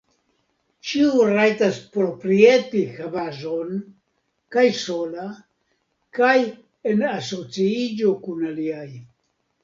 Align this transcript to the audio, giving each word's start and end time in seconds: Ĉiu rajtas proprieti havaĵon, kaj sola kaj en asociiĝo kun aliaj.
Ĉiu 0.91 1.09
rajtas 1.31 1.75
proprieti 1.97 2.79
havaĵon, 2.93 3.75
kaj 4.55 4.63
sola 4.77 5.25
kaj 6.19 6.33
en 6.93 7.05
asociiĝo 7.11 8.15
kun 8.25 8.49
aliaj. 8.53 8.87